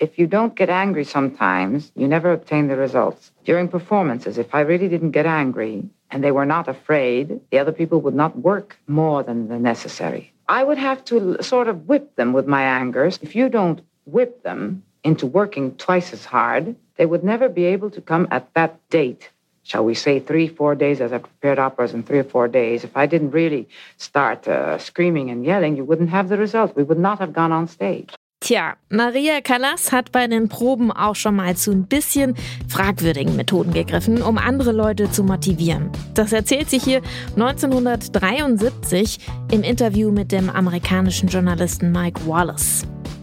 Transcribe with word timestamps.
If 0.00 0.18
you 0.18 0.26
don't 0.26 0.56
get 0.56 0.70
angry 0.70 1.04
sometimes, 1.04 1.92
you 1.94 2.08
never 2.08 2.32
obtain 2.32 2.66
the 2.66 2.76
results. 2.76 3.30
During 3.44 3.68
performances, 3.68 4.38
if 4.38 4.52
I 4.54 4.60
really 4.60 4.88
didn't 4.88 5.12
get 5.12 5.24
angry 5.24 5.88
and 6.10 6.22
they 6.22 6.32
were 6.32 6.46
not 6.46 6.66
afraid, 6.66 7.40
the 7.50 7.58
other 7.58 7.70
people 7.72 8.00
would 8.00 8.14
not 8.14 8.36
work 8.36 8.76
more 8.88 9.22
than 9.22 9.48
the 9.48 9.58
necessary. 9.58 10.32
I 10.48 10.64
would 10.64 10.78
have 10.78 11.04
to 11.06 11.42
sort 11.42 11.68
of 11.68 11.88
whip 11.88 12.16
them 12.16 12.32
with 12.32 12.46
my 12.46 12.62
angers. 12.62 13.18
If 13.22 13.36
you 13.36 13.48
don't 13.48 13.80
whip 14.04 14.42
them 14.42 14.82
into 15.04 15.26
working 15.26 15.76
twice 15.76 16.12
as 16.12 16.24
hard, 16.24 16.74
they 16.96 17.06
would 17.06 17.22
never 17.22 17.48
be 17.48 17.64
able 17.66 17.90
to 17.90 18.00
come 18.00 18.26
at 18.30 18.52
that 18.54 18.78
date. 18.90 19.30
Shall 19.62 19.84
we 19.84 19.94
say 19.94 20.18
three, 20.18 20.48
four 20.48 20.74
days, 20.74 21.00
as 21.00 21.12
I 21.12 21.18
prepared 21.18 21.58
operas 21.58 21.94
in 21.94 22.02
three 22.02 22.18
or 22.18 22.24
four 22.24 22.48
days. 22.48 22.84
If 22.84 22.96
I 22.96 23.06
didn't 23.06 23.30
really 23.30 23.68
start 23.96 24.46
uh, 24.46 24.76
screaming 24.78 25.30
and 25.30 25.44
yelling, 25.44 25.76
you 25.76 25.84
wouldn't 25.84 26.10
have 26.10 26.28
the 26.28 26.36
result. 26.36 26.76
We 26.76 26.82
would 26.82 26.98
not 26.98 27.20
have 27.20 27.32
gone 27.32 27.52
on 27.52 27.68
stage. 27.68 28.12
Tja, 28.44 28.74
Maria 28.90 29.40
Callas 29.40 29.90
hat 29.90 30.12
bei 30.12 30.26
den 30.26 30.50
Proben 30.50 30.92
auch 30.92 31.16
schon 31.16 31.34
mal 31.34 31.56
zu 31.56 31.70
ein 31.70 31.86
bisschen 31.86 32.34
fragwürdigen 32.68 33.36
Methoden 33.36 33.72
gegriffen, 33.72 34.20
um 34.20 34.36
andere 34.36 34.72
Leute 34.72 35.10
zu 35.10 35.24
motivieren. 35.24 35.88
Das 36.12 36.30
erzählt 36.30 36.68
sie 36.68 36.78
hier 36.78 37.00
1973 37.36 39.18
im 39.50 39.62
Interview 39.62 40.10
mit 40.10 40.30
dem 40.30 40.50
amerikanischen 40.50 41.30
Journalisten 41.30 41.90
Mike 41.90 42.20
Wallace. 42.26 42.82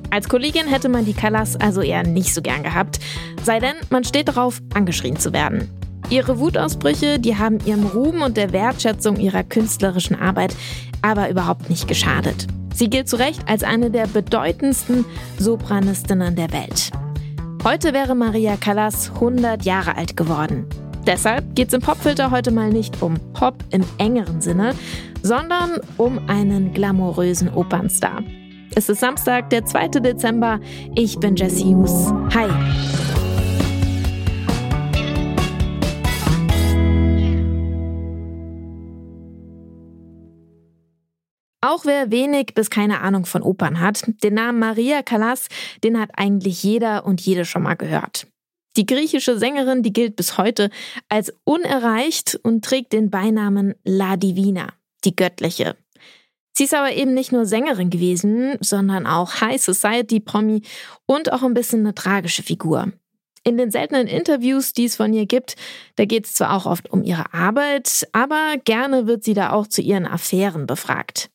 Als 0.09 0.27
Kollegin 0.27 0.66
hätte 0.66 0.89
man 0.89 1.05
die 1.05 1.13
Callas 1.13 1.55
also 1.55 1.81
eher 1.81 2.02
nicht 2.02 2.33
so 2.33 2.41
gern 2.41 2.63
gehabt, 2.63 2.99
sei 3.44 3.59
denn, 3.59 3.75
man 3.91 4.03
steht 4.03 4.27
darauf, 4.27 4.59
angeschrien 4.73 5.17
zu 5.17 5.33
werden. 5.33 5.69
Ihre 6.09 6.39
Wutausbrüche, 6.39 7.19
die 7.19 7.38
haben 7.38 7.59
ihrem 7.63 7.85
Ruhm 7.85 8.23
und 8.23 8.38
der 8.38 8.53
Wertschätzung 8.53 9.17
ihrer 9.17 9.44
künstlerischen 9.44 10.19
Arbeit 10.19 10.55
aber 11.03 11.30
überhaupt 11.30 11.69
nicht 11.69 11.88
geschadet. 11.88 12.47
Sie 12.73 12.89
gilt 12.89 13.09
zu 13.09 13.17
Recht 13.17 13.41
als 13.48 13.63
eine 13.63 13.91
der 13.91 14.07
bedeutendsten 14.07 15.05
Sopranistinnen 15.38 16.35
der 16.35 16.52
Welt. 16.52 16.91
Heute 17.63 17.94
wäre 17.94 18.16
Maria 18.16 18.57
Callas 18.57 19.11
100 19.16 19.63
Jahre 19.66 19.95
alt 19.95 20.17
geworden. 20.17 20.66
Deshalb 21.05 21.55
geht 21.55 21.69
es 21.69 21.73
im 21.73 21.81
Popfilter 21.81 22.31
heute 22.31 22.52
mal 22.52 22.69
nicht 22.69 23.02
um 23.02 23.16
Pop 23.33 23.55
im 23.72 23.83
engeren 23.97 24.42
Sinne, 24.42 24.75
sondern 25.23 25.80
um 25.97 26.19
einen 26.27 26.73
glamourösen 26.73 27.53
Opernstar. 27.53 28.23
Es 28.75 28.88
ist 28.88 29.02
Samstag, 29.02 29.49
der 29.49 29.66
2. 29.66 29.88
Dezember. 29.99 30.59
Ich 30.95 31.19
bin 31.19 31.36
Jessie 31.36 31.75
Hughes. 31.75 32.14
Hi. 32.33 32.91
Auch 41.62 41.86
wer 41.86 42.09
wenig 42.09 42.56
bis 42.56 42.72
keine 42.72 43.02
Ahnung 43.02 43.26
von 43.26 43.44
Opern 43.44 43.80
hat, 43.80 44.04
den 44.23 44.34
Namen 44.34 44.58
Maria 44.58 45.04
Callas, 45.04 45.48
den 45.84 46.00
hat 46.00 46.09
eigentlich 46.16 46.64
jeder 46.64 47.06
und 47.06 47.22
jede 47.22 47.45
schon 47.45 47.62
mal 47.62 47.76
gehört. 47.76 48.26
Die 48.78 48.86
griechische 48.86 49.38
Sängerin, 49.38 49.84
die 49.84 49.94
gilt 49.94 50.16
bis 50.16 50.38
heute 50.38 50.72
als 51.08 51.34
unerreicht 51.44 52.39
und 52.42 52.66
trägt 52.66 52.94
den 52.94 53.12
Beinamen 53.12 53.76
La 53.84 54.16
Divina, 54.16 54.73
die 55.04 55.16
Göttliche. 55.16 55.76
Sie 56.54 56.64
ist 56.64 56.73
aber 56.73 56.94
eben 56.94 57.14
nicht 57.14 57.32
nur 57.32 57.45
Sängerin 57.45 57.89
gewesen, 57.89 58.58
sondern 58.59 59.06
auch 59.06 59.42
High 59.42 59.62
Society 59.62 60.20
Promi 60.20 60.64
und 61.06 61.32
auch 61.32 61.44
ein 61.44 61.54
bisschen 61.54 61.82
eine 61.82 61.95
tragische 61.95 62.44
Figur. 62.44 62.92
In 63.44 63.58
den 63.58 63.72
seltenen 63.72 64.08
Interviews, 64.08 64.73
die 64.73 64.86
es 64.86 64.95
von 64.95 65.14
ihr 65.14 65.25
gibt, 65.25 65.56
da 65.95 66.06
geht 66.06 66.25
es 66.25 66.34
zwar 66.36 66.56
auch 66.56 66.67
oft 66.67 66.92
um 66.92 67.03
ihre 67.03 67.34
Arbeit, 67.34 68.08
aber 68.11 68.56
gerne 68.64 69.08
wird 69.08 69.23
sie 69.23 69.33
da 69.33 69.52
auch 69.52 69.66
zu 69.66 69.81
ihren 69.81 70.06
Affären 70.06 70.67
befragt. 70.67 71.31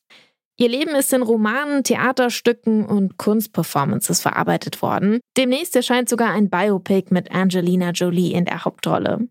Ihr 0.59 0.69
Leben 0.69 0.95
ist 0.95 1.13
in 1.13 1.21
Romanen, 1.21 1.83
Theaterstücken 1.83 2.85
und 2.85 3.17
Kunstperformances 3.17 4.21
verarbeitet 4.21 4.81
worden. 4.81 5.19
Demnächst 5.37 5.75
erscheint 5.75 6.09
sogar 6.09 6.31
ein 6.31 6.49
Biopic 6.49 7.13
mit 7.13 7.31
Angelina 7.31 7.91
Jolie 7.91 8.33
in 8.33 8.45
der 8.45 8.65
Hauptrolle. 8.65 9.27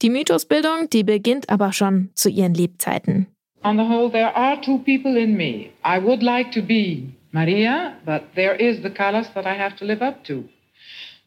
Die 0.00 0.08
Mythosbildung, 0.08 0.88
die 0.90 1.04
beginnt 1.04 1.50
aber 1.50 1.72
schon 1.72 2.10
zu 2.14 2.30
ihren 2.30 2.54
Lebzeiten. 2.54 3.26
On 3.64 3.76
the 3.76 3.84
whole, 3.84 4.10
there 4.10 4.34
are 4.34 4.60
two 4.60 4.78
people 4.78 5.16
in 5.16 5.36
me. 5.36 5.70
I 5.84 5.98
would 6.02 6.22
like 6.22 6.50
to 6.52 6.62
be 6.62 7.12
Maria, 7.32 7.96
but 8.06 8.22
there 8.34 8.56
is 8.56 8.82
the 8.82 8.90
Callas 8.90 9.28
that 9.34 9.44
I 9.44 9.56
have 9.56 9.76
to 9.76 9.84
live 9.84 10.02
up 10.02 10.24
to. 10.24 10.44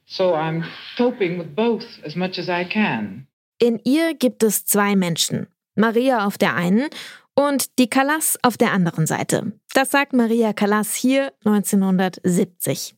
So 0.05 0.35
I'm 0.35 0.63
coping 0.97 1.39
with 1.39 1.55
both 1.55 1.85
as 2.05 2.15
much 2.15 2.37
as 2.37 2.47
I 2.47 2.65
can. 2.65 3.27
In 3.59 3.79
ihr 3.83 4.13
gibt 4.13 4.43
es 4.43 4.65
zwei 4.65 4.95
Menschen. 4.95 5.47
Maria 5.75 6.25
auf 6.25 6.37
der 6.37 6.55
einen 6.55 6.87
und 7.33 7.79
die 7.79 7.89
Callas 7.89 8.37
auf 8.41 8.57
der 8.57 8.71
anderen 8.71 9.07
Seite. 9.07 9.51
Das 9.73 9.91
sagt 9.91 10.13
Maria 10.13 10.53
Callas 10.53 10.95
hier 10.95 11.33
1970. 11.43 12.95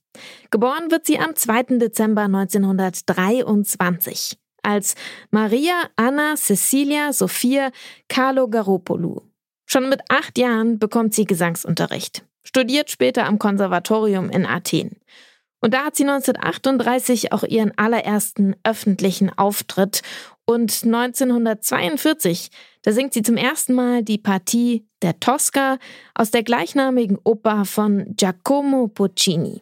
Geboren 0.52 0.92
wird 0.92 1.06
sie 1.06 1.20
am 1.20 1.36
2. 1.36 1.78
Dezember 1.78 2.24
1923 2.24 4.38
als 4.64 4.96
Maria 5.32 5.90
Anna 5.96 6.36
Cecilia 6.36 7.14
Sophia 7.14 7.72
Carlo 8.10 8.48
Garopoulou. 8.48 9.22
Schon 9.66 9.90
mit 9.90 10.02
acht 10.10 10.38
Jahren 10.38 10.80
bekommt 10.80 11.14
sie 11.14 11.26
Gesangsunterricht, 11.26 12.26
studiert 12.44 12.92
später 12.92 13.26
am 13.26 13.40
Konservatorium 13.40 14.30
in 14.30 14.46
Athen. 14.46 14.98
Und 15.60 15.74
da 15.74 15.86
hat 15.86 15.96
sie 15.96 16.04
1938 16.04 17.34
auch 17.34 17.44
ihren 17.44 17.72
allerersten 17.78 18.56
öffentlichen 18.64 19.36
Auftritt 19.36 20.02
und 20.46 20.86
1942, 20.86 22.52
da 22.84 22.94
singt 22.94 23.14
sie 23.14 23.22
zum 23.22 23.36
ersten 23.36 23.74
Mal 23.74 24.02
die 24.02 24.18
Partie 24.18 24.88
der 25.02 25.20
Tosca 25.20 25.78
aus 26.16 26.32
der 26.32 26.44
gleichnamigen 26.44 27.18
Oper 27.22 27.66
von 27.66 28.16
Giacomo 28.16 28.88
Puccini. 28.88 29.62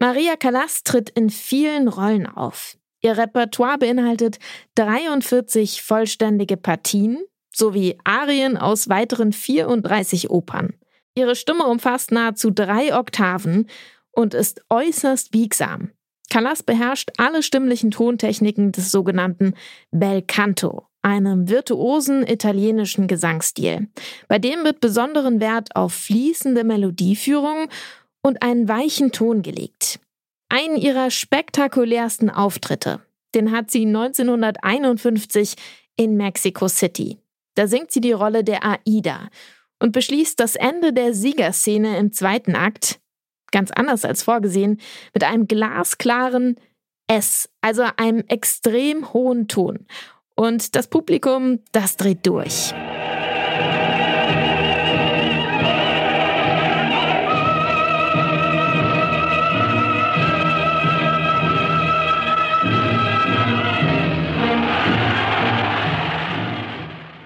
Maria 0.00 0.36
Callas 0.36 0.82
tritt 0.82 1.10
in 1.10 1.28
vielen 1.30 1.86
Rollen 1.86 2.26
auf. 2.26 2.76
Ihr 3.00 3.16
Repertoire 3.16 3.78
beinhaltet 3.78 4.38
43 4.74 5.82
vollständige 5.82 6.56
Partien, 6.56 7.18
sowie 7.54 7.98
Arien 8.04 8.56
aus 8.56 8.88
weiteren 8.88 9.32
34 9.32 10.30
Opern. 10.30 10.74
Ihre 11.14 11.36
Stimme 11.36 11.66
umfasst 11.66 12.12
nahezu 12.12 12.50
drei 12.50 12.96
Oktaven 12.96 13.68
und 14.12 14.34
ist 14.34 14.62
äußerst 14.68 15.30
biegsam. 15.30 15.90
Callas 16.30 16.62
beherrscht 16.62 17.10
alle 17.16 17.42
stimmlichen 17.42 17.90
Tontechniken 17.90 18.72
des 18.72 18.90
sogenannten 18.90 19.54
Bel 19.90 20.22
Canto, 20.22 20.86
einem 21.02 21.48
virtuosen 21.48 22.26
italienischen 22.26 23.06
Gesangsstil. 23.06 23.88
Bei 24.28 24.38
dem 24.38 24.64
wird 24.64 24.80
besonderen 24.80 25.40
Wert 25.40 25.74
auf 25.74 25.94
fließende 25.94 26.64
Melodieführung 26.64 27.68
und 28.22 28.42
einen 28.42 28.68
weichen 28.68 29.10
Ton 29.10 29.42
gelegt. 29.42 30.00
Einen 30.48 30.76
ihrer 30.76 31.10
spektakulärsten 31.10 32.30
Auftritte, 32.30 33.00
den 33.34 33.52
hat 33.52 33.70
sie 33.70 33.84
1951 33.86 35.56
in 35.96 36.16
Mexico 36.16 36.68
City. 36.68 37.18
Da 37.54 37.66
singt 37.66 37.90
sie 37.90 38.00
die 38.00 38.12
Rolle 38.12 38.44
der 38.44 38.60
Aida 38.64 39.28
und 39.78 39.92
beschließt 39.92 40.40
das 40.40 40.56
Ende 40.56 40.92
der 40.92 41.12
Siegerszene 41.12 41.98
im 41.98 42.12
zweiten 42.12 42.54
Akt, 42.54 42.98
ganz 43.50 43.70
anders 43.70 44.04
als 44.04 44.22
vorgesehen, 44.22 44.80
mit 45.12 45.22
einem 45.24 45.48
glasklaren 45.48 46.56
S, 47.08 47.50
also 47.60 47.84
einem 47.96 48.24
extrem 48.28 49.12
hohen 49.12 49.48
Ton. 49.48 49.86
Und 50.34 50.76
das 50.76 50.88
Publikum, 50.88 51.60
das 51.72 51.96
dreht 51.96 52.26
durch. 52.26 52.72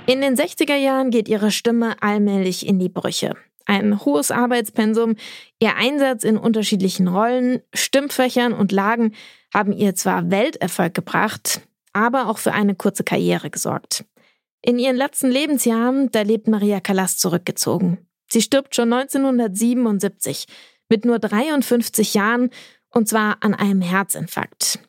In 0.06 0.20
den 0.20 0.34
60er 0.34 0.74
Jahren 0.74 1.10
geht 1.10 1.28
ihre 1.28 1.52
Stimme 1.52 2.02
allmählich 2.02 2.66
in 2.66 2.80
die 2.80 2.88
Brüche. 2.88 3.36
Ein 3.66 4.04
hohes 4.04 4.32
Arbeitspensum, 4.32 5.14
ihr 5.60 5.76
Einsatz 5.76 6.24
in 6.24 6.36
unterschiedlichen 6.36 7.06
Rollen, 7.06 7.62
Stimmfächern 7.72 8.52
und 8.52 8.72
Lagen 8.72 9.14
haben 9.54 9.72
ihr 9.72 9.94
zwar 9.94 10.28
Welterfolg 10.30 10.94
gebracht, 10.94 11.60
aber 11.92 12.28
auch 12.28 12.38
für 12.38 12.52
eine 12.52 12.74
kurze 12.74 13.04
Karriere 13.04 13.48
gesorgt. 13.48 14.04
In 14.60 14.80
ihren 14.80 14.96
letzten 14.96 15.30
Lebensjahren, 15.30 16.10
da 16.10 16.22
lebt 16.22 16.48
Maria 16.48 16.80
Callas 16.80 17.18
zurückgezogen. 17.18 17.98
Sie 18.28 18.42
stirbt 18.42 18.74
schon 18.74 18.92
1977 18.92 20.46
mit 20.88 21.04
nur 21.04 21.20
53 21.20 22.14
Jahren 22.14 22.50
und 22.90 23.08
zwar 23.08 23.36
an 23.40 23.54
einem 23.54 23.82
Herzinfarkt. 23.82 24.80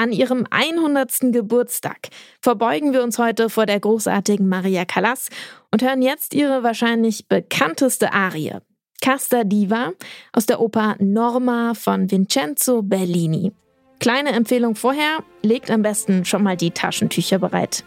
An 0.00 0.12
ihrem 0.12 0.46
100. 0.48 1.30
Geburtstag 1.30 2.08
verbeugen 2.40 2.94
wir 2.94 3.02
uns 3.02 3.18
heute 3.18 3.50
vor 3.50 3.66
der 3.66 3.80
großartigen 3.80 4.48
Maria 4.48 4.86
Callas 4.86 5.28
und 5.70 5.82
hören 5.82 6.00
jetzt 6.00 6.32
ihre 6.32 6.62
wahrscheinlich 6.62 7.28
bekannteste 7.28 8.14
Arie, 8.14 8.54
Casta 9.02 9.44
Diva 9.44 9.92
aus 10.32 10.46
der 10.46 10.58
Oper 10.62 10.96
Norma 11.00 11.74
von 11.74 12.10
Vincenzo 12.10 12.80
Bellini. 12.80 13.52
Kleine 13.98 14.30
Empfehlung 14.30 14.74
vorher, 14.74 15.18
legt 15.42 15.70
am 15.70 15.82
besten 15.82 16.24
schon 16.24 16.44
mal 16.44 16.56
die 16.56 16.70
Taschentücher 16.70 17.38
bereit. 17.38 17.84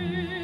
you. 0.00 0.39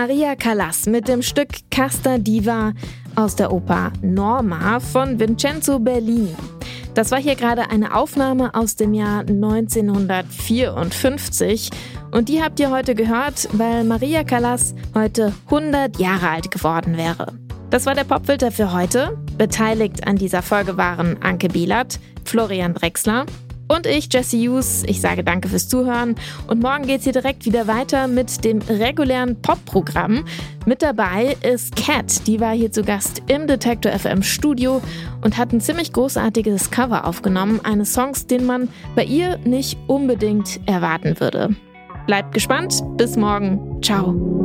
Maria 0.00 0.34
Callas 0.34 0.86
mit 0.86 1.08
dem 1.08 1.20
Stück 1.20 1.50
Casta 1.70 2.16
Diva 2.16 2.72
aus 3.16 3.36
der 3.36 3.52
Oper 3.52 3.92
Norma 4.00 4.80
von 4.80 5.20
Vincenzo 5.20 5.78
Bellini. 5.78 6.34
Das 6.94 7.10
war 7.10 7.20
hier 7.20 7.34
gerade 7.34 7.68
eine 7.68 7.94
Aufnahme 7.94 8.54
aus 8.54 8.76
dem 8.76 8.94
Jahr 8.94 9.26
1954 9.28 11.68
und 12.12 12.30
die 12.30 12.42
habt 12.42 12.58
ihr 12.60 12.70
heute 12.70 12.94
gehört, 12.94 13.46
weil 13.52 13.84
Maria 13.84 14.24
Callas 14.24 14.74
heute 14.94 15.34
100 15.50 15.98
Jahre 15.98 16.30
alt 16.30 16.50
geworden 16.50 16.96
wäre. 16.96 17.34
Das 17.68 17.84
war 17.84 17.94
der 17.94 18.04
Popfilter 18.04 18.50
für 18.50 18.72
heute. 18.72 19.18
Beteiligt 19.36 20.06
an 20.06 20.16
dieser 20.16 20.40
Folge 20.40 20.78
waren 20.78 21.22
Anke 21.22 21.48
Bielert, 21.48 22.00
Florian 22.24 22.72
Drexler 22.72 23.26
und 23.70 23.86
ich, 23.86 24.12
Jesse 24.12 24.36
Hughes. 24.36 24.82
Ich 24.86 25.00
sage 25.00 25.22
danke 25.22 25.48
fürs 25.48 25.68
Zuhören. 25.68 26.16
Und 26.48 26.60
morgen 26.60 26.86
geht 26.86 26.98
es 26.98 27.04
hier 27.04 27.12
direkt 27.12 27.44
wieder 27.44 27.66
weiter 27.68 28.08
mit 28.08 28.44
dem 28.44 28.58
regulären 28.68 29.40
Pop-Programm. 29.40 30.24
Mit 30.66 30.82
dabei 30.82 31.36
ist 31.42 31.76
Cat. 31.76 32.26
Die 32.26 32.40
war 32.40 32.52
hier 32.52 32.72
zu 32.72 32.82
Gast 32.82 33.22
im 33.28 33.46
Detector 33.46 33.92
FM 33.92 34.22
Studio 34.22 34.82
und 35.22 35.38
hat 35.38 35.52
ein 35.52 35.60
ziemlich 35.60 35.92
großartiges 35.92 36.70
Cover 36.70 37.06
aufgenommen. 37.06 37.60
Eines 37.62 37.94
Songs, 37.94 38.26
den 38.26 38.44
man 38.44 38.68
bei 38.96 39.04
ihr 39.04 39.38
nicht 39.44 39.78
unbedingt 39.86 40.60
erwarten 40.66 41.20
würde. 41.20 41.54
Bleibt 42.06 42.34
gespannt. 42.34 42.82
Bis 42.96 43.16
morgen. 43.16 43.80
Ciao. 43.82 44.39